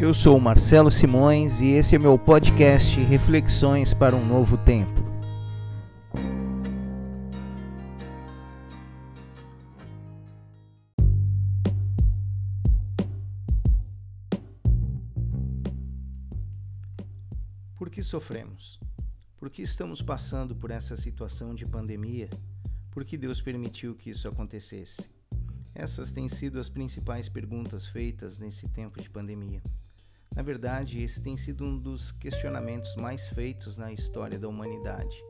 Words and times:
Eu 0.00 0.14
sou 0.14 0.40
Marcelo 0.40 0.90
Simões 0.90 1.60
e 1.60 1.66
esse 1.72 1.94
é 1.94 1.98
meu 1.98 2.18
podcast 2.18 2.98
Reflexões 3.00 3.92
para 3.92 4.16
um 4.16 4.26
Novo 4.26 4.56
Tempo. 4.56 4.98
Por 17.76 17.90
que 17.90 18.02
sofremos? 18.02 18.80
Por 19.36 19.50
que 19.50 19.60
estamos 19.60 20.00
passando 20.00 20.56
por 20.56 20.70
essa 20.70 20.96
situação 20.96 21.54
de 21.54 21.66
pandemia? 21.66 22.30
Por 22.90 23.04
que 23.04 23.18
Deus 23.18 23.42
permitiu 23.42 23.94
que 23.94 24.08
isso 24.08 24.26
acontecesse? 24.26 25.10
Essas 25.74 26.10
têm 26.10 26.26
sido 26.26 26.58
as 26.58 26.70
principais 26.70 27.28
perguntas 27.28 27.86
feitas 27.86 28.38
nesse 28.38 28.66
tempo 28.66 28.98
de 28.98 29.10
pandemia. 29.10 29.62
Na 30.34 30.42
verdade, 30.42 31.02
esse 31.02 31.20
tem 31.22 31.36
sido 31.36 31.64
um 31.64 31.76
dos 31.78 32.12
questionamentos 32.12 32.94
mais 32.96 33.28
feitos 33.28 33.76
na 33.76 33.92
história 33.92 34.38
da 34.38 34.48
humanidade. 34.48 35.22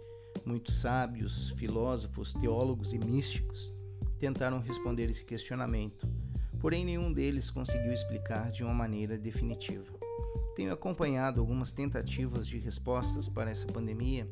Muitos 0.44 0.76
sábios, 0.76 1.50
filósofos, 1.50 2.34
teólogos 2.34 2.92
e 2.92 2.98
místicos 2.98 3.72
tentaram 4.18 4.60
responder 4.60 5.08
esse 5.08 5.24
questionamento, 5.24 6.06
porém 6.60 6.84
nenhum 6.84 7.12
deles 7.12 7.50
conseguiu 7.50 7.92
explicar 7.92 8.52
de 8.52 8.62
uma 8.62 8.74
maneira 8.74 9.16
definitiva. 9.16 9.98
Tenho 10.54 10.72
acompanhado 10.72 11.40
algumas 11.40 11.72
tentativas 11.72 12.46
de 12.46 12.58
respostas 12.58 13.28
para 13.28 13.50
essa 13.50 13.66
pandemia 13.66 14.28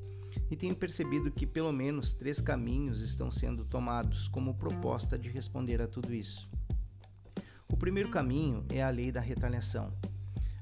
e 0.50 0.56
tenho 0.56 0.76
percebido 0.76 1.30
que 1.30 1.46
pelo 1.46 1.72
menos 1.72 2.12
três 2.12 2.40
caminhos 2.40 3.00
estão 3.00 3.32
sendo 3.32 3.64
tomados 3.64 4.28
como 4.28 4.54
proposta 4.54 5.18
de 5.18 5.30
responder 5.30 5.80
a 5.80 5.88
tudo 5.88 6.14
isso. 6.14 6.48
O 7.70 7.76
primeiro 7.76 8.10
caminho 8.10 8.64
é 8.68 8.82
a 8.82 8.90
lei 8.90 9.10
da 9.10 9.20
retaliação. 9.20 9.92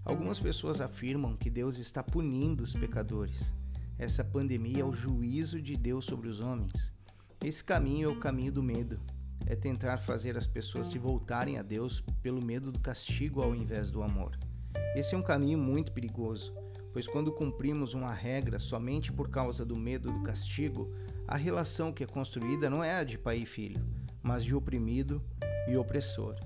Algumas 0.06 0.38
pessoas 0.38 0.80
afirmam 0.80 1.36
que 1.36 1.50
Deus 1.50 1.78
está 1.78 2.00
punindo 2.00 2.62
os 2.62 2.72
pecadores. 2.72 3.52
Essa 3.98 4.22
pandemia 4.22 4.82
é 4.82 4.84
o 4.84 4.92
juízo 4.92 5.60
de 5.60 5.76
Deus 5.76 6.04
sobre 6.04 6.28
os 6.28 6.38
homens. 6.38 6.94
Esse 7.44 7.64
caminho 7.64 8.08
é 8.08 8.12
o 8.12 8.20
caminho 8.20 8.52
do 8.52 8.62
medo. 8.62 9.00
É 9.46 9.56
tentar 9.56 9.98
fazer 9.98 10.36
as 10.36 10.46
pessoas 10.46 10.86
se 10.86 10.96
voltarem 10.96 11.58
a 11.58 11.62
Deus 11.62 12.04
pelo 12.22 12.40
medo 12.40 12.70
do 12.70 12.78
castigo 12.78 13.42
ao 13.42 13.52
invés 13.52 13.90
do 13.90 14.00
amor. 14.00 14.36
Esse 14.94 15.16
é 15.16 15.18
um 15.18 15.22
caminho 15.22 15.58
muito 15.58 15.90
perigoso, 15.90 16.54
pois 16.92 17.08
quando 17.08 17.32
cumprimos 17.32 17.92
uma 17.92 18.12
regra 18.12 18.60
somente 18.60 19.12
por 19.12 19.28
causa 19.28 19.64
do 19.64 19.74
medo 19.74 20.12
do 20.12 20.22
castigo, 20.22 20.88
a 21.26 21.36
relação 21.36 21.92
que 21.92 22.04
é 22.04 22.06
construída 22.06 22.70
não 22.70 22.82
é 22.82 22.94
a 22.94 23.02
de 23.02 23.18
pai 23.18 23.38
e 23.38 23.46
filho, 23.46 23.84
mas 24.22 24.44
de 24.44 24.54
oprimido 24.54 25.20
e 25.68 25.76
opressor. 25.76 26.36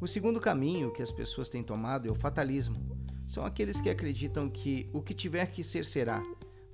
O 0.00 0.08
segundo 0.08 0.40
caminho 0.40 0.92
que 0.92 1.02
as 1.02 1.12
pessoas 1.12 1.48
têm 1.48 1.62
tomado 1.62 2.08
é 2.08 2.10
o 2.10 2.14
fatalismo 2.16 2.95
são 3.26 3.44
aqueles 3.44 3.80
que 3.80 3.90
acreditam 3.90 4.48
que 4.48 4.88
o 4.92 5.02
que 5.02 5.14
tiver 5.14 5.46
que 5.46 5.62
ser 5.62 5.84
será. 5.84 6.22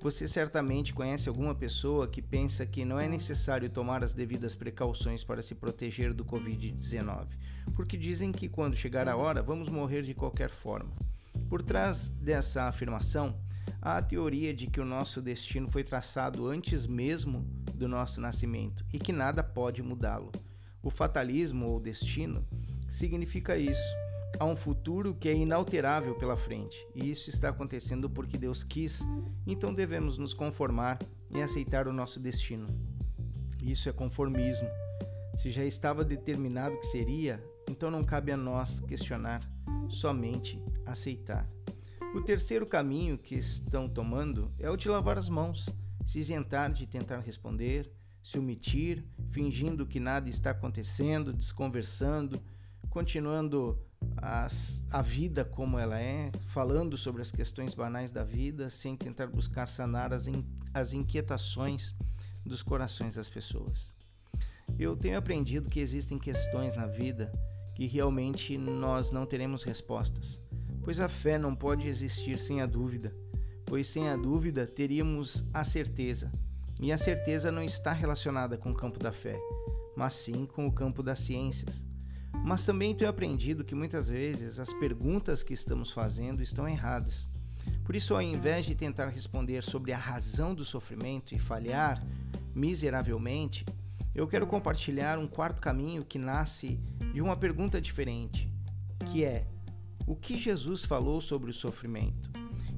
Você 0.00 0.26
certamente 0.26 0.92
conhece 0.92 1.28
alguma 1.28 1.54
pessoa 1.54 2.08
que 2.08 2.20
pensa 2.20 2.66
que 2.66 2.84
não 2.84 2.98
é 2.98 3.08
necessário 3.08 3.70
tomar 3.70 4.02
as 4.02 4.12
devidas 4.12 4.54
precauções 4.54 5.22
para 5.22 5.40
se 5.40 5.54
proteger 5.54 6.12
do 6.12 6.24
Covid-19, 6.24 7.28
porque 7.74 7.96
dizem 7.96 8.32
que 8.32 8.48
quando 8.48 8.76
chegar 8.76 9.08
a 9.08 9.16
hora 9.16 9.40
vamos 9.40 9.68
morrer 9.68 10.02
de 10.02 10.12
qualquer 10.12 10.50
forma. 10.50 10.90
Por 11.48 11.62
trás 11.62 12.08
dessa 12.08 12.64
afirmação, 12.64 13.38
há 13.80 13.98
a 13.98 14.02
teoria 14.02 14.52
de 14.52 14.66
que 14.66 14.80
o 14.80 14.84
nosso 14.84 15.22
destino 15.22 15.70
foi 15.70 15.84
traçado 15.84 16.48
antes 16.48 16.86
mesmo 16.86 17.42
do 17.72 17.86
nosso 17.86 18.20
nascimento 18.20 18.84
e 18.92 18.98
que 18.98 19.12
nada 19.12 19.42
pode 19.42 19.82
mudá-lo. 19.82 20.32
O 20.82 20.90
fatalismo 20.90 21.66
ou 21.66 21.78
destino 21.78 22.44
significa 22.88 23.56
isso 23.56 24.02
há 24.42 24.44
um 24.44 24.56
futuro 24.56 25.14
que 25.14 25.28
é 25.28 25.34
inalterável 25.36 26.16
pela 26.16 26.36
frente, 26.36 26.76
e 26.96 27.08
isso 27.12 27.30
está 27.30 27.50
acontecendo 27.50 28.10
porque 28.10 28.36
Deus 28.36 28.64
quis, 28.64 29.00
então 29.46 29.72
devemos 29.72 30.18
nos 30.18 30.34
conformar 30.34 30.98
e 31.30 31.40
aceitar 31.40 31.86
o 31.86 31.92
nosso 31.92 32.18
destino. 32.18 32.66
Isso 33.62 33.88
é 33.88 33.92
conformismo. 33.92 34.68
Se 35.36 35.48
já 35.48 35.64
estava 35.64 36.04
determinado 36.04 36.76
que 36.80 36.86
seria, 36.86 37.40
então 37.70 37.88
não 37.88 38.02
cabe 38.02 38.32
a 38.32 38.36
nós 38.36 38.80
questionar, 38.80 39.48
somente 39.88 40.60
aceitar. 40.84 41.48
O 42.12 42.20
terceiro 42.20 42.66
caminho 42.66 43.16
que 43.16 43.36
estão 43.36 43.88
tomando 43.88 44.50
é 44.58 44.68
o 44.68 44.76
de 44.76 44.88
lavar 44.88 45.16
as 45.18 45.28
mãos, 45.28 45.68
se 46.04 46.18
isentar 46.18 46.72
de 46.72 46.84
tentar 46.84 47.20
responder, 47.20 47.92
se 48.20 48.40
omitir, 48.40 49.04
fingindo 49.30 49.86
que 49.86 50.00
nada 50.00 50.28
está 50.28 50.50
acontecendo, 50.50 51.32
desconversando, 51.32 52.42
continuando 52.92 53.78
as, 54.18 54.84
a 54.90 55.00
vida 55.00 55.46
como 55.46 55.78
ela 55.78 55.98
é, 55.98 56.30
falando 56.48 56.94
sobre 56.94 57.22
as 57.22 57.32
questões 57.32 57.74
banais 57.74 58.10
da 58.10 58.22
vida, 58.22 58.68
sem 58.68 58.94
tentar 58.94 59.28
buscar 59.28 59.66
sanar 59.66 60.12
as, 60.12 60.26
in, 60.26 60.44
as 60.74 60.92
inquietações 60.92 61.96
dos 62.44 62.62
corações 62.62 63.14
das 63.14 63.30
pessoas. 63.30 63.94
Eu 64.78 64.94
tenho 64.94 65.16
aprendido 65.16 65.70
que 65.70 65.80
existem 65.80 66.18
questões 66.18 66.74
na 66.74 66.86
vida 66.86 67.32
que 67.74 67.86
realmente 67.86 68.58
nós 68.58 69.10
não 69.10 69.24
teremos 69.24 69.62
respostas, 69.62 70.38
pois 70.82 71.00
a 71.00 71.08
fé 71.08 71.38
não 71.38 71.56
pode 71.56 71.88
existir 71.88 72.38
sem 72.38 72.60
a 72.60 72.66
dúvida, 72.66 73.16
pois 73.64 73.86
sem 73.86 74.10
a 74.10 74.16
dúvida 74.16 74.66
teríamos 74.66 75.48
a 75.54 75.64
certeza, 75.64 76.30
e 76.78 76.92
a 76.92 76.98
certeza 76.98 77.50
não 77.50 77.62
está 77.62 77.90
relacionada 77.90 78.58
com 78.58 78.70
o 78.70 78.76
campo 78.76 78.98
da 78.98 79.12
fé, 79.12 79.40
mas 79.96 80.12
sim 80.12 80.44
com 80.44 80.66
o 80.66 80.72
campo 80.72 81.02
das 81.02 81.20
ciências. 81.20 81.90
Mas 82.44 82.64
também 82.64 82.94
tenho 82.94 83.10
aprendido 83.10 83.64
que 83.64 83.74
muitas 83.74 84.08
vezes 84.08 84.58
as 84.58 84.72
perguntas 84.74 85.42
que 85.42 85.54
estamos 85.54 85.90
fazendo 85.90 86.42
estão 86.42 86.68
erradas. 86.68 87.30
Por 87.84 87.94
isso, 87.94 88.14
ao 88.14 88.22
invés 88.22 88.66
de 88.66 88.74
tentar 88.74 89.08
responder 89.08 89.62
sobre 89.62 89.92
a 89.92 89.98
razão 89.98 90.54
do 90.54 90.64
sofrimento 90.64 91.34
e 91.34 91.38
falhar 91.38 92.02
miseravelmente, 92.54 93.64
eu 94.14 94.26
quero 94.26 94.46
compartilhar 94.46 95.18
um 95.18 95.26
quarto 95.26 95.60
caminho 95.60 96.04
que 96.04 96.18
nasce 96.18 96.78
de 97.12 97.20
uma 97.20 97.36
pergunta 97.36 97.80
diferente, 97.80 98.50
que 99.10 99.24
é: 99.24 99.46
o 100.06 100.14
que 100.16 100.38
Jesus 100.38 100.84
falou 100.84 101.20
sobre 101.20 101.50
o 101.50 101.54
sofrimento? 101.54 102.30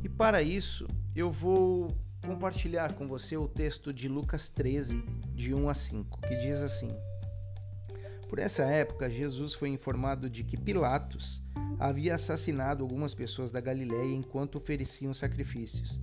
E 0.03 0.09
para 0.09 0.43
isso, 0.43 0.87
eu 1.17 1.33
vou 1.33 1.97
compartilhar 2.25 2.93
com 2.93 3.07
você 3.07 3.37
o 3.37 3.49
texto 3.49 3.93
de 3.93 4.09
Lucas 4.09 4.49
13, 4.49 5.03
de 5.35 5.55
1 5.55 5.69
a 5.69 5.75
5, 5.75 6.21
que 6.21 6.37
diz 6.37 6.63
assim: 6.63 6.95
por 8.35 8.41
essa 8.41 8.65
época, 8.65 9.09
Jesus 9.09 9.55
foi 9.55 9.69
informado 9.69 10.29
de 10.29 10.43
que 10.43 10.57
Pilatos 10.57 11.41
havia 11.79 12.17
assassinado 12.17 12.83
algumas 12.83 13.15
pessoas 13.15 13.53
da 13.53 13.61
Galiléia 13.61 14.13
enquanto 14.13 14.57
ofereciam 14.57 15.15
sacrifícios. 15.15 16.01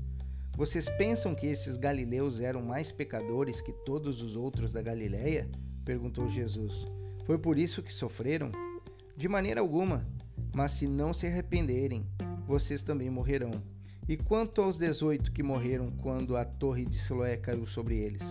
Vocês 0.55 0.87
pensam 0.87 1.35
que 1.35 1.45
esses 1.45 1.75
galileus 1.75 2.39
eram 2.39 2.61
mais 2.61 2.89
pecadores 2.89 3.59
que 3.59 3.73
todos 3.73 4.21
os 4.21 4.37
outros 4.37 4.71
da 4.71 4.81
Galiléia? 4.81 5.51
perguntou 5.83 6.29
Jesus. 6.29 6.87
Foi 7.25 7.37
por 7.37 7.57
isso 7.57 7.83
que 7.83 7.91
sofreram? 7.91 8.49
De 9.17 9.27
maneira 9.27 9.59
alguma. 9.59 10.07
Mas 10.55 10.71
se 10.71 10.87
não 10.87 11.13
se 11.13 11.27
arrependerem, 11.27 12.07
vocês 12.47 12.81
também 12.81 13.09
morrerão. 13.09 13.51
E 14.07 14.15
quanto 14.15 14.61
aos 14.61 14.77
dezoito 14.77 15.33
que 15.33 15.43
morreram 15.43 15.91
quando 15.97 16.37
a 16.37 16.45
torre 16.45 16.85
de 16.85 16.97
Siloé 16.97 17.35
caiu 17.35 17.65
sobre 17.65 17.97
eles? 17.97 18.23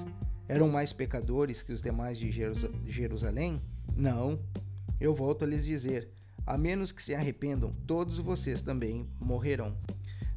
Eram 0.49 0.71
mais 0.71 0.91
pecadores 0.91 1.62
que 1.62 1.71
os 1.71 1.82
demais 1.82 2.19
de 2.19 2.32
Jerusalém? 2.87 3.61
Não, 4.00 4.41
eu 4.99 5.15
volto 5.15 5.44
a 5.44 5.47
lhes 5.47 5.62
dizer: 5.62 6.09
a 6.47 6.56
menos 6.56 6.91
que 6.91 7.03
se 7.03 7.15
arrependam, 7.15 7.77
todos 7.87 8.19
vocês 8.19 8.62
também 8.62 9.06
morrerão. 9.21 9.77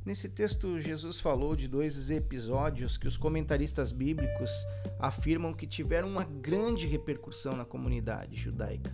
Nesse 0.05 0.27
texto, 0.27 0.77
Jesus 0.81 1.21
falou 1.21 1.55
de 1.55 1.65
dois 1.65 2.09
episódios 2.09 2.97
que 2.97 3.07
os 3.07 3.15
comentaristas 3.15 3.93
bíblicos 3.93 4.51
afirmam 4.99 5.53
que 5.53 5.65
tiveram 5.65 6.09
uma 6.09 6.25
grande 6.25 6.85
repercussão 6.85 7.53
na 7.53 7.63
comunidade 7.63 8.35
judaica. 8.35 8.93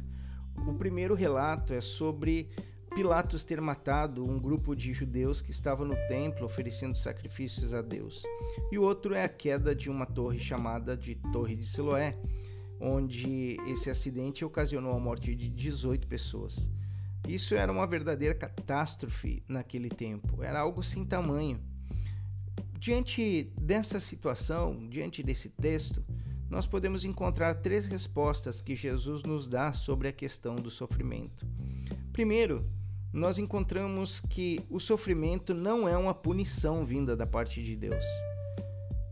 O 0.55 0.75
primeiro 0.75 1.15
relato 1.15 1.73
é 1.73 1.81
sobre 1.81 2.47
Pilatos 2.93 3.43
ter 3.43 3.59
matado 3.59 4.23
um 4.23 4.39
grupo 4.39 4.75
de 4.75 4.93
judeus 4.93 5.41
que 5.41 5.49
estava 5.49 5.83
no 5.83 5.95
templo 6.07 6.45
oferecendo 6.45 6.95
sacrifícios 6.95 7.73
a 7.73 7.81
Deus. 7.81 8.21
E 8.71 8.77
o 8.77 8.83
outro 8.83 9.15
é 9.15 9.23
a 9.23 9.29
queda 9.29 9.73
de 9.73 9.89
uma 9.89 10.05
torre 10.05 10.37
chamada 10.37 10.95
de 10.95 11.15
Torre 11.33 11.55
de 11.55 11.65
Siloé, 11.65 12.15
onde 12.79 13.57
esse 13.67 13.89
acidente 13.89 14.45
ocasionou 14.45 14.93
a 14.93 14.99
morte 14.99 15.35
de 15.35 15.49
18 15.49 16.07
pessoas. 16.07 16.69
Isso 17.27 17.53
era 17.55 17.71
uma 17.71 17.85
verdadeira 17.85 18.33
catástrofe 18.33 19.43
naquele 19.47 19.89
tempo, 19.89 20.41
era 20.41 20.59
algo 20.59 20.81
sem 20.81 21.05
tamanho. 21.05 21.59
Diante 22.79 23.51
dessa 23.59 23.99
situação, 23.99 24.87
diante 24.89 25.21
desse 25.21 25.49
texto, 25.49 26.03
nós 26.49 26.65
podemos 26.65 27.03
encontrar 27.03 27.55
três 27.55 27.85
respostas 27.85 28.61
que 28.61 28.75
Jesus 28.75 29.21
nos 29.23 29.47
dá 29.47 29.73
sobre 29.73 30.07
a 30.07 30.13
questão 30.13 30.55
do 30.55 30.69
sofrimento. 30.69 31.45
Primeiro, 32.11 32.65
nós 33.11 33.37
encontramos 33.37 34.19
que 34.19 34.59
o 34.69 34.79
sofrimento 34.79 35.53
não 35.53 35.87
é 35.87 35.97
uma 35.97 36.13
punição 36.13 36.85
vinda 36.85 37.15
da 37.15 37.27
parte 37.27 37.61
de 37.61 37.75
Deus. 37.75 38.05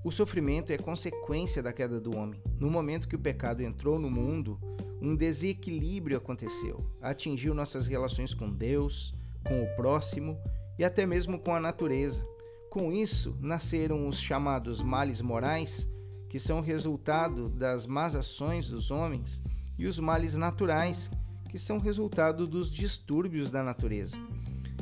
O 0.08 0.12
sofrimento 0.12 0.72
é 0.72 0.78
consequência 0.78 1.62
da 1.62 1.74
queda 1.74 2.00
do 2.00 2.16
homem. 2.16 2.42
No 2.58 2.70
momento 2.70 3.10
que 3.10 3.16
o 3.18 3.20
pecado 3.20 3.62
entrou 3.62 4.00
no 4.00 4.10
mundo, 4.10 4.58
um 5.02 5.14
desequilíbrio 5.14 6.16
aconteceu, 6.16 6.82
atingiu 7.02 7.54
nossas 7.54 7.88
relações 7.88 8.34
com 8.34 8.50
Deus, 8.50 9.14
com 9.46 9.62
o 9.62 9.76
próximo 9.76 10.40
e 10.80 10.86
até 10.86 11.06
mesmo 11.06 11.38
com 11.38 11.54
a 11.54 11.60
natureza. 11.60 12.26
Com 12.70 12.90
isso, 12.90 13.36
nasceram 13.42 14.08
os 14.08 14.18
chamados 14.18 14.82
males 14.82 15.20
morais, 15.20 15.94
que 16.30 16.40
são 16.40 16.62
resultado 16.62 17.50
das 17.50 17.86
más 17.86 18.16
ações 18.16 18.70
dos 18.70 18.90
homens, 18.90 19.44
e 19.78 19.88
os 19.88 20.00
males 20.00 20.36
naturais, 20.36 21.12
que 21.50 21.60
são 21.60 21.80
resultado 21.80 22.48
dos 22.48 22.72
distúrbios 22.72 23.52
da 23.52 23.62
natureza. 23.62 24.16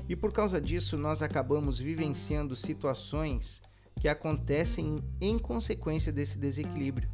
E 0.07 0.15
por 0.15 0.31
causa 0.31 0.61
disso, 0.61 0.99
nós 0.99 1.23
acabamos 1.23 1.79
vivenciando 1.79 2.55
situações 2.55 3.59
que 4.05 4.09
acontecem 4.09 5.03
em 5.19 5.35
consequência 5.39 6.11
desse 6.11 6.37
desequilíbrio. 6.37 7.09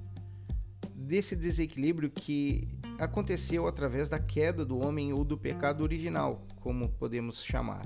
Desse 0.94 1.38
desequilíbrio 1.38 2.10
que 2.10 2.68
aconteceu 3.00 3.66
através 3.66 4.10
da 4.10 4.20
queda 4.20 4.66
do 4.66 4.78
homem 4.86 5.14
ou 5.14 5.24
do 5.24 5.38
pecado 5.38 5.86
original, 5.86 6.44
como 6.60 6.90
podemos 6.90 7.46
chamar. 7.46 7.82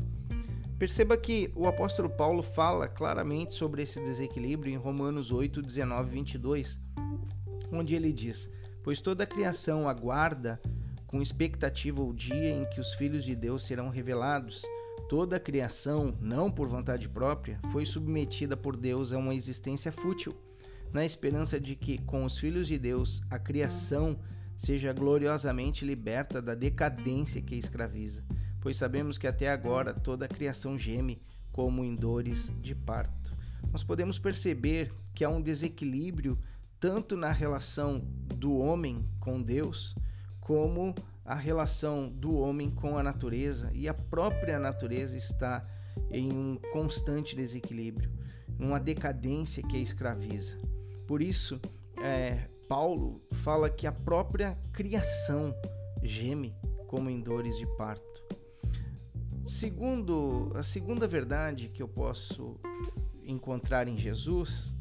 Perceba 0.79 1.15
que 1.15 1.51
o 1.55 1.67
apóstolo 1.67 2.09
Paulo 2.09 2.41
fala 2.41 2.87
claramente 2.87 3.53
sobre 3.53 3.83
esse 3.83 4.03
desequilíbrio 4.03 4.73
em 4.73 4.75
Romanos 4.75 5.31
8, 5.31 5.61
19 5.61 6.09
e 6.09 6.11
22, 6.11 6.79
onde 7.71 7.93
ele 7.93 8.11
diz: 8.11 8.51
Pois 8.83 9.01
toda 9.01 9.23
a 9.23 9.27
criação 9.27 9.87
aguarda 9.87 10.59
com 11.05 11.21
expectativa 11.21 12.01
o 12.01 12.11
dia 12.11 12.49
em 12.49 12.65
que 12.71 12.79
os 12.79 12.95
filhos 12.95 13.23
de 13.23 13.35
Deus 13.35 13.61
serão 13.61 13.89
revelados. 13.89 14.63
Toda 15.07 15.35
a 15.35 15.39
criação, 15.39 16.17
não 16.19 16.51
por 16.51 16.67
vontade 16.67 17.07
própria, 17.07 17.59
foi 17.71 17.85
submetida 17.85 18.57
por 18.57 18.75
Deus 18.75 19.13
a 19.13 19.17
uma 19.17 19.35
existência 19.35 19.91
fútil, 19.91 20.35
na 20.91 21.05
esperança 21.05 21.59
de 21.59 21.75
que, 21.75 21.97
com 21.99 22.23
os 22.23 22.37
filhos 22.37 22.67
de 22.67 22.77
Deus, 22.77 23.21
a 23.29 23.37
criação 23.37 24.19
seja 24.57 24.93
gloriosamente 24.93 25.85
liberta 25.85 26.41
da 26.41 26.55
decadência 26.55 27.41
que 27.41 27.55
a 27.55 27.57
escraviza 27.57 28.23
pois 28.65 28.77
sabemos 28.77 29.19
que 29.19 29.27
até 29.27 29.47
agora 29.47 29.93
toda 29.93 30.25
a 30.25 30.27
criação 30.27 30.75
geme 30.75 31.21
como 31.51 31.85
em 31.85 31.95
dores 31.95 32.51
de 32.63 32.73
parto. 32.73 33.31
Nós 33.71 33.83
podemos 33.83 34.17
perceber 34.17 34.91
que 35.13 35.23
há 35.23 35.29
um 35.29 35.39
desequilíbrio 35.39 36.35
tanto 36.79 37.15
na 37.15 37.31
relação 37.31 37.99
do 37.99 38.57
homem 38.57 39.07
com 39.19 39.39
Deus, 39.39 39.95
como 40.41 40.95
a 41.25 41.33
relação 41.33 42.07
do 42.07 42.35
homem 42.35 42.69
com 42.69 42.97
a 42.97 43.03
natureza, 43.03 43.71
e 43.73 43.87
a 43.87 43.93
própria 43.93 44.59
natureza 44.59 45.17
está 45.17 45.65
em 46.11 46.31
um 46.31 46.57
constante 46.71 47.35
desequilíbrio, 47.35 48.11
uma 48.59 48.79
decadência 48.79 49.63
que 49.63 49.75
a 49.75 49.81
escraviza. 49.81 50.57
Por 51.07 51.21
isso, 51.21 51.59
é, 51.97 52.47
Paulo 52.69 53.21
fala 53.31 53.69
que 53.69 53.87
a 53.87 53.91
própria 53.91 54.57
criação 54.71 55.55
geme 56.03 56.55
como 56.87 57.09
em 57.09 57.19
dores 57.19 57.57
de 57.57 57.65
parto. 57.75 58.23
Segundo 59.47 60.51
a 60.55 60.63
segunda 60.63 61.07
verdade 61.07 61.69
que 61.69 61.81
eu 61.81 61.87
posso 61.87 62.59
encontrar 63.23 63.87
em 63.87 63.97
Jesus 63.97 64.73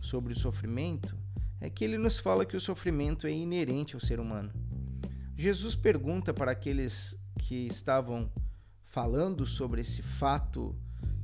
sobre 0.00 0.32
o 0.32 0.38
sofrimento 0.38 1.16
é 1.60 1.68
que 1.68 1.84
ele 1.84 1.98
nos 1.98 2.18
fala 2.18 2.46
que 2.46 2.56
o 2.56 2.60
sofrimento 2.60 3.26
é 3.26 3.32
inerente 3.32 3.94
ao 3.94 4.00
ser 4.00 4.20
humano. 4.20 4.52
Jesus 5.40 5.76
pergunta 5.76 6.34
para 6.34 6.50
aqueles 6.50 7.16
que 7.38 7.68
estavam 7.68 8.28
falando 8.86 9.46
sobre 9.46 9.80
esse 9.82 10.02
fato, 10.02 10.74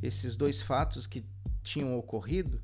esses 0.01 0.37
dois 0.37 0.63
fatos 0.63 1.05
que 1.05 1.27
tinham 1.65 1.99
ocorrido, 1.99 2.63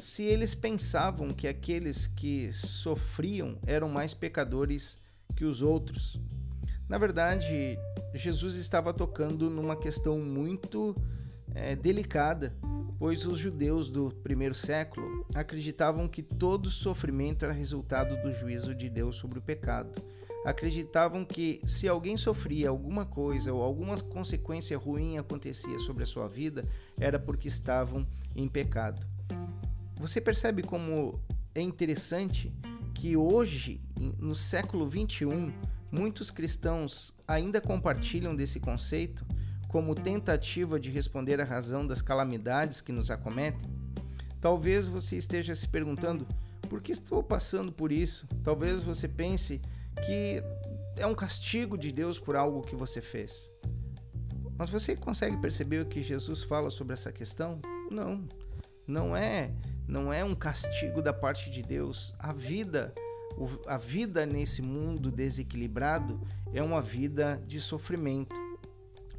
se 0.00 0.24
eles 0.24 0.56
pensavam 0.56 1.28
que 1.28 1.46
aqueles 1.46 2.08
que 2.08 2.52
sofriam 2.52 3.60
eram 3.64 3.88
mais 3.88 4.12
pecadores 4.12 5.00
que 5.36 5.44
os 5.44 5.62
outros. 5.62 6.20
Na 6.88 6.98
verdade, 6.98 7.78
Jesus 8.12 8.56
estava 8.56 8.92
tocando 8.92 9.48
numa 9.48 9.76
questão 9.76 10.18
muito 10.18 10.96
é, 11.54 11.76
delicada, 11.76 12.56
pois 12.98 13.24
os 13.24 13.38
judeus 13.38 13.88
do 13.88 14.10
primeiro 14.24 14.54
século 14.54 15.24
acreditavam 15.32 16.08
que 16.08 16.24
todo 16.24 16.68
sofrimento 16.68 17.44
era 17.44 17.54
resultado 17.54 18.20
do 18.20 18.32
juízo 18.32 18.74
de 18.74 18.90
Deus 18.90 19.14
sobre 19.14 19.38
o 19.38 19.42
pecado. 19.42 19.92
Acreditavam 20.44 21.24
que 21.24 21.60
se 21.64 21.88
alguém 21.88 22.16
sofria 22.16 22.68
alguma 22.68 23.04
coisa 23.04 23.52
ou 23.52 23.62
alguma 23.62 23.98
consequência 24.00 24.78
ruim 24.78 25.18
acontecia 25.18 25.78
sobre 25.80 26.04
a 26.04 26.06
sua 26.06 26.26
vida, 26.26 26.64
era 26.98 27.18
porque 27.18 27.48
estavam 27.48 28.06
em 28.34 28.48
pecado. 28.48 29.06
Você 29.96 30.20
percebe 30.20 30.62
como 30.62 31.20
é 31.54 31.60
interessante 31.60 32.52
que 32.94 33.16
hoje, 33.16 33.80
no 34.18 34.34
século 34.34 34.88
21, 34.88 35.52
Muitos 35.90 36.30
cristãos 36.30 37.14
ainda 37.26 37.62
compartilham 37.62 38.36
desse 38.36 38.60
conceito 38.60 39.24
como 39.68 39.94
tentativa 39.94 40.78
de 40.78 40.90
responder 40.90 41.40
à 41.40 41.44
razão 41.44 41.86
das 41.86 42.02
calamidades 42.02 42.82
que 42.82 42.92
nos 42.92 43.10
acometem. 43.10 43.70
Talvez 44.38 44.86
você 44.86 45.16
esteja 45.16 45.54
se 45.54 45.66
perguntando 45.66 46.26
por 46.68 46.82
que 46.82 46.92
estou 46.92 47.22
passando 47.22 47.72
por 47.72 47.90
isso. 47.90 48.26
Talvez 48.44 48.82
você 48.82 49.08
pense 49.08 49.60
que 50.04 50.42
é 50.96 51.06
um 51.06 51.14
castigo 51.14 51.76
de 51.76 51.92
Deus 51.92 52.18
por 52.18 52.36
algo 52.36 52.62
que 52.62 52.74
você 52.74 53.00
fez. 53.00 53.50
Mas 54.56 54.70
você 54.70 54.96
consegue 54.96 55.36
perceber 55.36 55.80
o 55.80 55.86
que 55.86 56.02
Jesus 56.02 56.42
fala 56.42 56.70
sobre 56.70 56.94
essa 56.94 57.12
questão? 57.12 57.58
Não. 57.90 58.24
Não 58.86 59.16
é, 59.16 59.52
não 59.86 60.12
é 60.12 60.24
um 60.24 60.34
castigo 60.34 61.02
da 61.02 61.12
parte 61.12 61.50
de 61.50 61.62
Deus. 61.62 62.14
A 62.18 62.32
vida 62.32 62.92
a 63.66 63.76
vida 63.76 64.26
nesse 64.26 64.60
mundo 64.62 65.10
desequilibrado 65.10 66.20
é 66.52 66.62
uma 66.62 66.82
vida 66.82 67.40
de 67.46 67.60
sofrimento. 67.60 68.34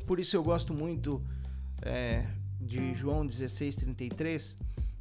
Por 0.06 0.20
isso 0.20 0.36
eu 0.36 0.44
gosto 0.44 0.74
muito 0.74 1.24
é, 1.82 2.26
de 2.60 2.94
João 2.94 3.26
16,33, 3.26 4.58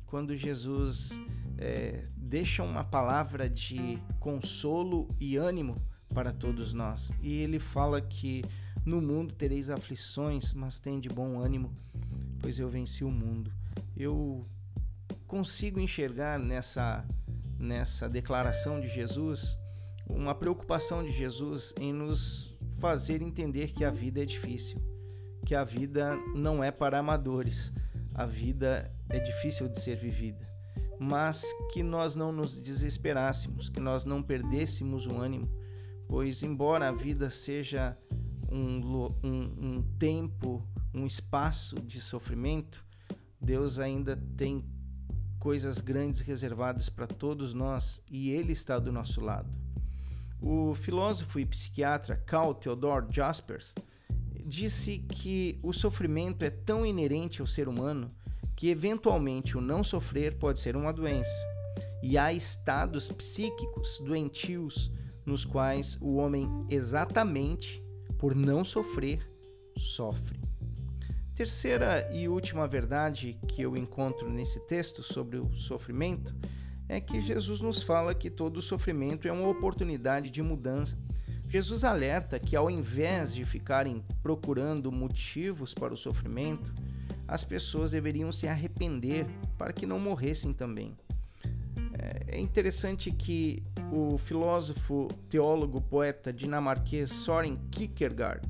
quando 0.07 0.37
Jesus 0.37 1.21
é, 1.59 2.05
deixa 2.17 2.63
uma 2.63 2.85
palavra 2.85 3.49
de 3.49 3.99
consolo 4.21 5.09
e 5.21 5.37
ânimo 5.37 5.77
para 6.15 6.33
todos 6.33 6.73
nós. 6.73 7.13
E 7.21 7.39
ele 7.39 7.59
fala 7.59 8.01
que 8.01 8.43
no 8.85 9.01
mundo 9.01 9.35
tereis 9.35 9.69
aflições, 9.69 10.55
mas 10.55 10.79
tem 10.79 10.99
de 10.99 11.09
bom 11.09 11.39
ânimo, 11.39 11.77
pois 12.41 12.59
eu 12.59 12.69
venci 12.69 13.05
o 13.05 13.11
mundo. 13.11 13.53
Eu 13.97 14.47
consigo 15.27 15.79
enxergar 15.79 16.39
nessa 16.39 17.05
nessa 17.59 18.09
declaração 18.09 18.81
de 18.81 18.87
Jesus 18.87 19.59
uma 20.09 20.35
preocupação 20.35 21.05
de 21.05 21.11
Jesus 21.11 21.75
em 21.79 21.93
nos 21.93 22.57
fazer 22.79 23.21
entender 23.21 23.73
que 23.73 23.85
a 23.85 23.91
vida 23.91 24.23
é 24.23 24.25
difícil, 24.25 24.81
que 25.45 25.55
a 25.55 25.65
vida 25.65 26.17
não 26.35 26.63
é 26.63 26.71
para 26.71 26.99
amadores, 26.99 27.73
a 28.15 28.25
vida 28.25 28.91
é 29.09 29.19
difícil 29.19 29.69
de 29.69 29.81
ser 29.81 29.97
vivida, 29.97 30.49
mas 30.99 31.45
que 31.73 31.83
nós 31.83 32.17
não 32.17 32.33
nos 32.33 32.61
desesperássemos, 32.61 33.69
que 33.69 33.81
nós 33.81 34.05
não 34.05 34.23
perdêssemos 34.23 35.07
o 35.07 35.17
ânimo, 35.17 35.49
pois, 36.07 36.43
embora 36.43 36.89
a 36.89 36.93
vida 36.93 37.31
seja 37.31 37.97
um, 38.51 39.13
um, 39.23 39.43
um 39.61 39.83
tempo, 39.99 40.67
um 40.93 41.07
espaço 41.07 41.77
de 41.77 42.01
sofrimento, 42.01 42.85
Deus 43.41 43.79
ainda 43.79 44.17
tem 44.37 44.65
coisas 45.39 45.81
grandes 45.81 46.21
reservadas 46.21 46.89
para 46.89 47.07
todos 47.07 47.55
nós 47.55 48.03
e 48.11 48.31
Ele 48.31 48.53
está 48.53 48.79
do 48.79 48.91
nosso 48.91 49.21
lado. 49.21 49.49
O 50.41 50.75
filósofo 50.75 51.39
e 51.39 51.47
psiquiatra 51.47 52.17
Carl 52.17 52.55
Theodor 52.55 53.07
Jaspers 53.11 53.75
disse 54.45 54.99
que 54.99 55.59
o 55.63 55.73
sofrimento 55.73 56.45
é 56.45 56.51
tão 56.51 56.87
inerente 56.87 57.41
ao 57.41 57.47
ser 57.47 57.69
humano 57.69 58.11
que 58.59 58.71
eventualmente 58.71 59.57
o 59.57 59.61
não 59.61 59.85
sofrer 59.85 60.37
pode 60.37 60.59
ser 60.59 60.75
uma 60.75 60.93
doença. 60.93 61.31
E 62.03 62.19
há 62.19 62.33
estados 62.33 63.13
psíquicos 63.13 64.01
doentios 64.05 64.91
nos 65.25 65.45
quais 65.45 65.97
o 66.01 66.17
homem, 66.17 66.51
exatamente 66.69 67.81
por 68.19 68.35
não 68.35 68.65
sofrer, 68.65 69.25
sofre. 69.77 70.41
Terceira 71.37 72.11
e 72.13 72.27
última 72.27 72.67
verdade 72.67 73.39
que 73.47 73.63
eu 73.63 73.77
encontro 73.77 74.29
nesse 74.29 74.59
texto 74.67 75.05
sobre 75.05 75.37
o 75.37 75.53
sofrimento 75.53 76.35
é 76.89 77.01
que 77.01 77.21
Jesus 77.21 77.61
nos 77.61 77.81
fala 77.81 78.13
que 78.13 78.29
todo 78.29 78.61
sofrimento 78.61 79.29
é 79.29 79.33
uma 79.33 79.47
oportunidade 79.47 80.31
de 80.31 80.43
mudança. 80.43 80.99
Jesus 81.47 81.85
alerta 81.85 82.41
que 82.41 82.57
ao 82.57 82.69
invés 82.69 83.33
de 83.33 83.45
ficarem 83.45 84.03
procurando 84.21 84.91
motivos 84.91 85.73
para 85.73 85.95
o 85.95 85.97
sofrimento, 85.97 86.73
as 87.29 87.45
pessoas 87.45 87.93
deveriam 87.93 88.33
se 88.33 88.49
arrepender 88.49 89.27
para 89.57 89.73
que 89.73 89.87
não 89.87 90.01
morressem 90.01 90.53
também. 90.53 90.97
É 92.27 92.41
interessante 92.41 93.11
que 93.11 93.63
o 93.93 94.19
filósofo, 94.19 95.09
teólogo, 95.29 95.81
poeta 95.81 96.33
dinamarquês 96.33 97.11
Soren 97.11 97.57
Kierkegaard 97.71 98.49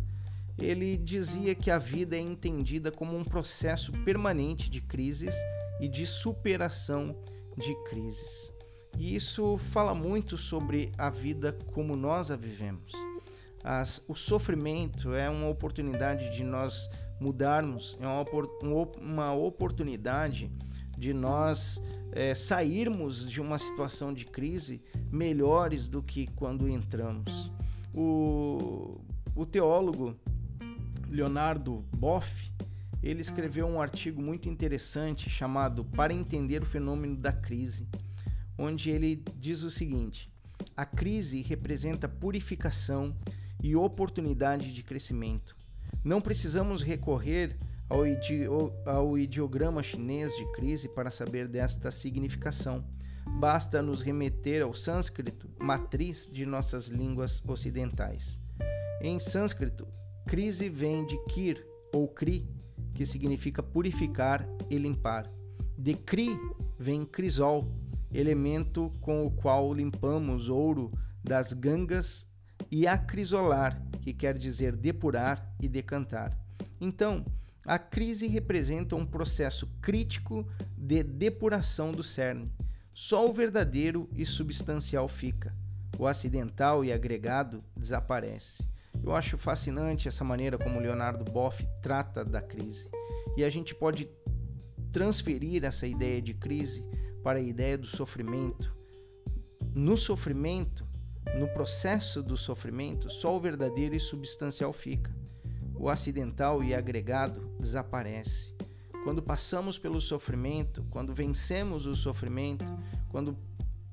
ele 0.61 0.97
dizia 0.97 1.54
que 1.54 1.70
a 1.70 1.78
vida 1.78 2.16
é 2.16 2.20
entendida 2.20 2.90
como 2.90 3.16
um 3.16 3.25
processo 3.25 3.92
permanente 4.04 4.68
de 4.68 4.80
crises 4.80 5.35
e 5.80 5.88
de 5.88 6.04
superação 6.04 7.16
de 7.56 7.75
crises. 7.88 8.52
E 8.99 9.14
isso 9.14 9.56
fala 9.70 9.94
muito 9.94 10.37
sobre 10.37 10.90
a 10.99 11.08
vida 11.08 11.54
como 11.73 11.94
nós 11.94 12.30
a 12.30 12.37
vivemos. 12.37 12.92
As, 13.62 14.04
o 14.08 14.14
sofrimento 14.14 15.14
é 15.14 15.30
uma 15.30 15.49
oportunidade 15.49 16.30
de 16.30 16.42
nós 16.42 16.90
mudarmos, 17.20 17.98
é 18.00 18.06
uma, 18.06 18.25
uma 19.00 19.34
oportunidade 19.34 20.50
de 20.96 21.12
nós 21.12 21.82
é, 22.12 22.34
sairmos 22.34 23.28
de 23.28 23.40
uma 23.40 23.58
situação 23.58 24.12
de 24.12 24.25
crise 24.25 24.82
melhores 25.10 25.87
do 25.87 26.02
que 26.02 26.26
quando 26.28 26.68
entramos. 26.68 27.50
O, 27.94 29.00
o 29.34 29.46
teólogo 29.46 30.16
Leonardo 31.08 31.84
Boff 31.96 32.52
ele 33.02 33.20
escreveu 33.20 33.66
um 33.66 33.80
artigo 33.80 34.20
muito 34.20 34.48
interessante 34.48 35.30
chamado 35.30 35.84
Para 35.84 36.12
Entender 36.12 36.62
o 36.62 36.66
Fenômeno 36.66 37.16
da 37.16 37.32
Crise, 37.32 37.87
onde 38.58 38.90
ele 38.90 39.22
diz 39.37 39.62
o 39.62 39.70
seguinte: 39.70 40.30
a 40.76 40.84
crise 40.84 41.40
representa 41.40 42.08
purificação 42.08 43.16
e 43.62 43.76
oportunidade 43.76 44.72
de 44.72 44.82
crescimento. 44.82 45.56
Não 46.05 46.21
precisamos 46.21 46.83
recorrer 46.83 47.59
ao, 47.88 48.07
idi 48.07 48.45
ao 48.87 49.19
ideograma 49.19 49.83
chinês 49.83 50.33
de 50.37 50.45
crise 50.52 50.88
para 50.88 51.11
saber 51.11 51.49
desta 51.49 51.90
significação. 51.90 52.85
Basta 53.38 53.83
nos 53.83 54.02
remeter 54.02 54.62
ao 54.62 54.75
sânscrito, 54.75 55.49
matriz 55.59 56.28
de 56.33 56.47
nossas 56.47 56.87
línguas 56.88 57.43
ocidentais. 57.47 58.40
Em 59.00 59.21
sânscrito, 59.21 59.87
crise 60.26 60.69
vem 60.69 61.07
de 61.07 61.17
kir 61.26 61.64
ou 61.95 62.09
kri, 62.09 62.49
que 62.95 63.05
significa 63.05 63.62
purificar 63.62 64.49
e 64.69 64.76
limpar. 64.76 65.31
De 65.76 65.95
kri 65.95 66.28
vem 66.78 67.05
crisol, 67.05 67.73
elemento 68.12 68.93
com 69.00 69.26
o 69.26 69.31
qual 69.31 69.73
limpamos 69.73 70.49
ouro 70.49 70.90
das 71.23 71.52
gangas, 71.52 72.27
e 72.70 72.87
acrisolar, 72.87 73.80
que 74.00 74.12
quer 74.12 74.37
dizer 74.37 74.76
depurar 74.76 75.54
e 75.60 75.68
decantar. 75.68 76.37
Então, 76.80 77.25
a 77.64 77.78
crise 77.78 78.26
representa 78.26 78.96
um 78.96 79.04
processo 79.04 79.66
crítico 79.82 80.46
de 80.76 81.02
depuração 81.02 81.92
do 81.92 82.02
cerne. 82.02 82.50
Só 82.94 83.28
o 83.28 83.32
verdadeiro 83.32 84.08
e 84.14 84.25
substancial 84.25 85.06
fica. 85.06 85.54
O 85.98 86.06
acidental 86.06 86.84
e 86.84 86.92
agregado 86.92 87.62
desaparece. 87.76 88.66
Eu 89.04 89.14
acho 89.14 89.37
fascinante 89.37 90.08
essa 90.08 90.25
maneira 90.25 90.56
como 90.56 90.80
Leonardo 90.80 91.30
Boff 91.30 91.66
trata 91.82 92.25
da 92.25 92.40
crise. 92.40 92.90
E 93.37 93.44
a 93.44 93.50
gente 93.50 93.75
pode 93.75 94.08
transferir 94.90 95.64
essa 95.64 95.87
ideia 95.87 96.22
de 96.22 96.32
crise 96.34 96.82
para 97.22 97.38
a 97.38 97.42
ideia 97.42 97.76
do 97.76 97.87
sofrimento. 97.87 98.75
No 99.75 99.96
sofrimento, 99.98 100.88
no 101.37 101.49
processo 101.49 102.23
do 102.23 102.37
sofrimento, 102.37 103.11
só 103.11 103.37
o 103.37 103.40
verdadeiro 103.40 103.94
e 103.94 104.00
substancial 104.00 104.73
fica 104.73 105.12
o 105.78 105.88
acidental 105.88 106.62
e 106.62 106.75
agregado 106.75 107.52
desaparece. 107.58 108.52
Quando 109.04 109.23
passamos 109.23 109.78
pelo 109.78 110.00
sofrimento, 110.00 110.85
quando 110.90 111.14
vencemos 111.14 111.87
o 111.87 111.94
sofrimento, 111.94 112.64
quando 113.08 113.38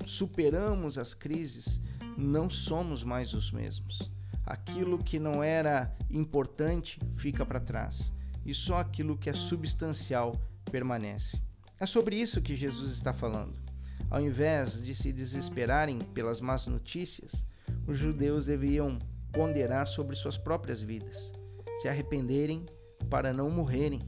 superamos 0.04 0.98
as 0.98 1.14
crises, 1.14 1.80
não 2.18 2.50
somos 2.50 3.04
mais 3.04 3.34
os 3.34 3.52
mesmos. 3.52 4.12
Aquilo 4.46 5.04
que 5.04 5.20
não 5.20 5.44
era 5.44 5.96
importante 6.10 7.00
fica 7.18 7.46
para 7.46 7.60
trás 7.60 8.12
e 8.46 8.54
só 8.54 8.80
aquilo 8.80 9.18
que 9.18 9.30
é 9.30 9.34
substancial 9.34 10.40
permanece. 10.72 11.42
É 11.80 11.86
sobre 11.86 12.16
isso 12.16 12.42
que 12.42 12.56
Jesus 12.56 12.92
está 12.92 13.14
falando. 13.14 13.65
Ao 14.10 14.22
invés 14.22 14.82
de 14.82 14.96
se 14.96 15.12
desesperarem 15.12 16.00
pelas 16.00 16.40
más 16.40 16.68
notícias, 16.68 17.46
os 17.88 17.98
judeus 17.98 18.46
deviam 18.46 18.98
ponderar 19.32 19.88
sobre 19.88 20.16
suas 20.16 20.38
próprias 20.38 20.82
vidas 20.82 21.32
se 21.76 21.88
arrependerem 21.88 22.66
para 23.10 23.34
não 23.34 23.50
morrerem. 23.50 24.02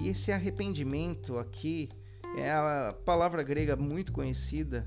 E 0.00 0.08
esse 0.08 0.32
arrependimento 0.32 1.38
aqui 1.38 1.88
é 2.36 2.50
a 2.50 2.94
palavra 3.04 3.42
grega 3.42 3.76
muito 3.76 4.12
conhecida, 4.12 4.84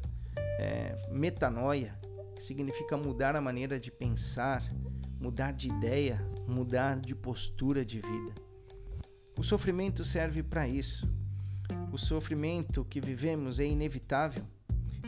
é, 0.60 0.95
metanoia, 1.10 1.95
que 2.36 2.43
significa 2.43 2.98
mudar 2.98 3.36
a 3.36 3.41
maneira 3.41 3.79
de 3.79 3.91
pensar, 3.91 4.63
mudar 5.19 5.51
de 5.53 5.69
ideia, 5.69 6.21
mudar 6.48 7.00
de 7.00 7.15
postura 7.15 7.83
de 7.83 8.00
vida. 8.00 8.36
O 9.38 9.43
sofrimento 9.43 10.03
serve 10.03 10.43
para 10.43 10.67
isso. 10.67 11.10
O 11.91 11.98
sofrimento 11.98 12.86
que 12.86 13.01
vivemos 13.01 13.60
é 13.60 13.65
inevitável. 13.65 14.43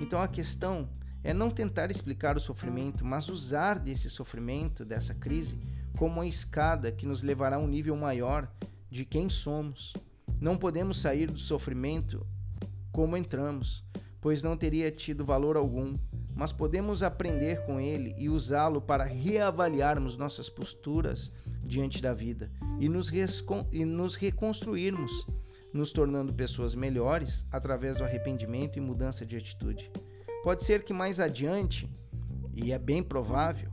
Então 0.01 0.21
a 0.21 0.27
questão 0.27 0.89
é 1.23 1.33
não 1.33 1.49
tentar 1.49 1.89
explicar 1.89 2.35
o 2.35 2.41
sofrimento, 2.41 3.05
mas 3.05 3.29
usar 3.29 3.79
desse 3.79 4.09
sofrimento, 4.09 4.83
dessa 4.83 5.13
crise, 5.13 5.57
como 5.97 6.15
uma 6.15 6.27
escada 6.27 6.91
que 6.91 7.05
nos 7.05 7.23
levará 7.23 7.55
a 7.55 7.59
um 7.59 7.67
nível 7.67 7.95
maior 7.95 8.51
de 8.89 9.05
quem 9.05 9.29
somos. 9.29 9.93
Não 10.41 10.57
podemos 10.57 10.99
sair 10.99 11.31
do 11.31 11.39
sofrimento 11.39 12.27
como 12.91 13.15
entramos, 13.15 13.83
pois 14.19 14.43
não 14.43 14.57
teria 14.57 14.91
tido 14.91 15.23
valor 15.25 15.55
algum, 15.55 15.97
mas 16.35 16.51
podemos 16.51 17.01
aprender 17.01 17.65
com 17.65 17.79
ele 17.79 18.13
e 18.17 18.27
usá-lo 18.27 18.81
para 18.81 19.05
reavaliarmos 19.05 20.17
nossas 20.17 20.49
posturas 20.49 21.31
diante 21.63 22.01
da 22.01 22.13
vida 22.13 22.51
e 22.79 22.89
nos, 22.89 23.11
e 23.71 23.85
nos 23.85 24.15
reconstruirmos, 24.15 25.25
nos 25.73 25.91
tornando 25.91 26.31
pessoas 26.31 26.75
melhores 26.75 27.47
através 27.51 27.97
do 27.97 28.03
arrependimento 28.03 28.77
e 28.77 28.81
mudança 28.81 29.25
de 29.25 29.35
atitude. 29.35 29.91
Pode 30.43 30.63
ser 30.63 30.83
que 30.83 30.93
mais 30.93 31.19
adiante, 31.19 31.89
e 32.53 32.71
é 32.71 32.77
bem 32.77 33.01
provável, 33.01 33.71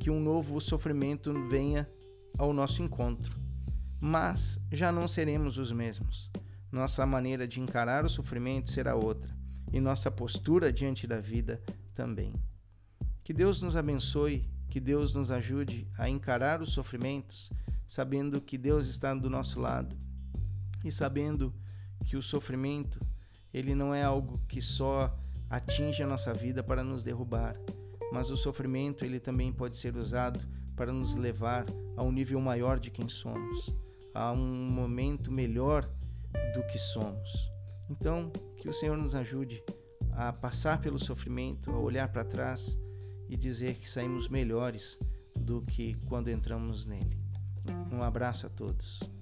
que 0.00 0.10
um 0.10 0.20
novo 0.20 0.60
sofrimento 0.60 1.32
venha 1.48 1.88
ao 2.36 2.52
nosso 2.52 2.82
encontro. 2.82 3.38
Mas 4.00 4.60
já 4.72 4.90
não 4.90 5.06
seremos 5.06 5.56
os 5.56 5.70
mesmos. 5.70 6.30
Nossa 6.72 7.06
maneira 7.06 7.46
de 7.46 7.60
encarar 7.60 8.04
o 8.04 8.10
sofrimento 8.10 8.70
será 8.70 8.96
outra, 8.96 9.32
e 9.72 9.80
nossa 9.80 10.10
postura 10.10 10.72
diante 10.72 11.06
da 11.06 11.20
vida 11.20 11.62
também. 11.94 12.34
Que 13.22 13.32
Deus 13.32 13.62
nos 13.62 13.76
abençoe, 13.76 14.48
que 14.68 14.80
Deus 14.80 15.14
nos 15.14 15.30
ajude 15.30 15.86
a 15.96 16.08
encarar 16.08 16.60
os 16.60 16.72
sofrimentos, 16.72 17.50
sabendo 17.86 18.40
que 18.40 18.58
Deus 18.58 18.88
está 18.88 19.14
do 19.14 19.30
nosso 19.30 19.60
lado 19.60 19.96
e 20.86 20.92
sabendo 20.92 21.52
que 22.04 22.16
o 22.16 22.22
sofrimento 22.22 23.00
ele 23.52 23.74
não 23.74 23.94
é 23.94 24.02
algo 24.02 24.40
que 24.46 24.60
só 24.60 25.18
atinge 25.48 26.02
a 26.02 26.06
nossa 26.06 26.32
vida 26.32 26.62
para 26.62 26.84
nos 26.84 27.02
derrubar, 27.02 27.56
mas 28.12 28.30
o 28.30 28.36
sofrimento 28.36 29.04
ele 29.04 29.18
também 29.18 29.52
pode 29.52 29.76
ser 29.76 29.96
usado 29.96 30.40
para 30.76 30.92
nos 30.92 31.14
levar 31.14 31.64
a 31.96 32.02
um 32.02 32.12
nível 32.12 32.40
maior 32.40 32.78
de 32.78 32.90
quem 32.90 33.08
somos, 33.08 33.74
a 34.14 34.30
um 34.32 34.70
momento 34.70 35.32
melhor 35.32 35.90
do 36.54 36.62
que 36.66 36.78
somos. 36.78 37.50
Então, 37.88 38.30
que 38.56 38.68
o 38.68 38.72
Senhor 38.72 38.96
nos 38.96 39.14
ajude 39.14 39.62
a 40.12 40.32
passar 40.32 40.80
pelo 40.80 40.98
sofrimento, 40.98 41.70
a 41.70 41.78
olhar 41.78 42.08
para 42.08 42.24
trás 42.24 42.78
e 43.28 43.36
dizer 43.36 43.78
que 43.78 43.88
saímos 43.88 44.28
melhores 44.28 44.98
do 45.38 45.62
que 45.62 45.94
quando 46.06 46.28
entramos 46.28 46.86
nele. 46.86 47.16
Um 47.90 48.02
abraço 48.02 48.46
a 48.46 48.50
todos. 48.50 49.15